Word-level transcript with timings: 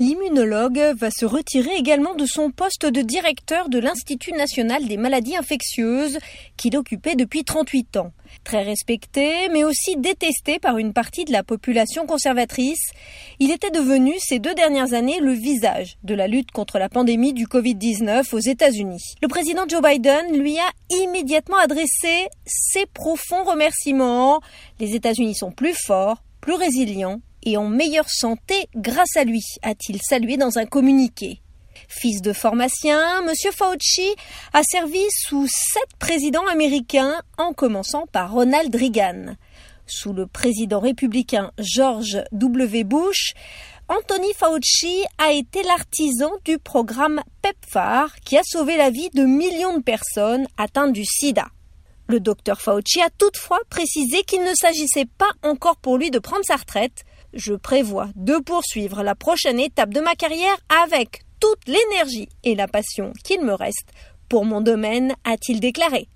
L'immunologue 0.00 0.94
va 0.96 1.10
se 1.10 1.26
retirer 1.26 1.74
également 1.76 2.14
de 2.14 2.24
son 2.24 2.52
poste 2.52 2.86
de 2.86 3.02
directeur 3.02 3.68
de 3.68 3.80
l'Institut 3.80 4.30
national 4.30 4.86
des 4.86 4.96
maladies 4.96 5.36
infectieuses 5.36 6.18
qu'il 6.56 6.76
occupait 6.76 7.16
depuis 7.16 7.42
38 7.42 7.96
ans. 7.96 8.12
Très 8.44 8.62
respecté, 8.62 9.48
mais 9.48 9.64
aussi 9.64 9.96
détesté 9.96 10.60
par 10.60 10.78
une 10.78 10.92
partie 10.92 11.24
de 11.24 11.32
la 11.32 11.42
population 11.42 12.06
conservatrice, 12.06 12.92
il 13.40 13.50
était 13.50 13.72
devenu 13.72 14.12
ces 14.20 14.38
deux 14.38 14.54
dernières 14.54 14.92
années 14.92 15.18
le 15.18 15.32
visage 15.32 15.96
de 16.04 16.14
la 16.14 16.28
lutte 16.28 16.52
contre 16.52 16.78
la 16.78 16.88
pandémie 16.88 17.32
du 17.32 17.46
Covid-19 17.46 18.32
aux 18.32 18.38
États-Unis. 18.38 19.02
Le 19.20 19.26
président 19.26 19.64
Joe 19.68 19.82
Biden 19.82 20.38
lui 20.38 20.60
a 20.60 20.70
immédiatement 21.02 21.58
adressé 21.58 22.28
ses 22.46 22.86
profonds 22.86 23.42
remerciements. 23.42 24.40
Les 24.78 24.94
États-Unis 24.94 25.34
sont 25.34 25.50
plus 25.50 25.74
forts, 25.74 26.22
plus 26.40 26.54
résilients 26.54 27.20
et 27.44 27.56
en 27.56 27.68
meilleure 27.68 28.10
santé 28.10 28.68
grâce 28.74 29.16
à 29.16 29.24
lui, 29.24 29.42
a-t-il 29.62 30.00
salué 30.02 30.36
dans 30.36 30.58
un 30.58 30.66
communiqué. 30.66 31.40
Fils 31.88 32.20
de 32.22 32.32
pharmacien, 32.32 33.22
M. 33.22 33.32
Fauci 33.52 34.14
a 34.52 34.62
servi 34.62 35.02
sous 35.10 35.46
sept 35.46 35.96
présidents 35.98 36.46
américains, 36.46 37.20
en 37.36 37.52
commençant 37.52 38.06
par 38.06 38.32
Ronald 38.32 38.74
Reagan. 38.74 39.36
Sous 39.86 40.12
le 40.12 40.26
président 40.26 40.80
républicain 40.80 41.52
George 41.58 42.22
W. 42.32 42.84
Bush, 42.84 43.34
Anthony 43.88 44.34
Fauci 44.34 45.02
a 45.16 45.32
été 45.32 45.62
l'artisan 45.62 46.32
du 46.44 46.58
programme 46.58 47.22
PEPFAR 47.40 48.14
qui 48.20 48.36
a 48.36 48.42
sauvé 48.44 48.76
la 48.76 48.90
vie 48.90 49.08
de 49.14 49.24
millions 49.24 49.78
de 49.78 49.82
personnes 49.82 50.46
atteintes 50.58 50.92
du 50.92 51.06
sida. 51.06 51.46
Le 52.06 52.20
docteur 52.20 52.60
Fauci 52.60 53.00
a 53.00 53.08
toutefois 53.08 53.60
précisé 53.70 54.24
qu'il 54.24 54.42
ne 54.42 54.54
s'agissait 54.54 55.08
pas 55.16 55.30
encore 55.42 55.76
pour 55.76 55.96
lui 55.96 56.10
de 56.10 56.18
prendre 56.18 56.44
sa 56.44 56.56
retraite, 56.56 57.04
je 57.32 57.54
prévois 57.54 58.08
de 58.14 58.36
poursuivre 58.38 59.02
la 59.02 59.14
prochaine 59.14 59.60
étape 59.60 59.92
de 59.92 60.00
ma 60.00 60.14
carrière 60.14 60.56
avec 60.84 61.20
toute 61.40 61.66
l'énergie 61.66 62.28
et 62.44 62.54
la 62.54 62.68
passion 62.68 63.12
qu'il 63.24 63.42
me 63.42 63.54
reste 63.54 63.92
pour 64.28 64.44
mon 64.44 64.60
domaine, 64.60 65.14
a-t-il 65.24 65.60
déclaré. 65.60 66.08